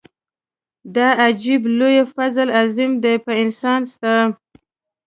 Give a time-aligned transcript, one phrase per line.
[0.95, 4.15] دا عجب لوی فضل عظيم دی په انسان ستا.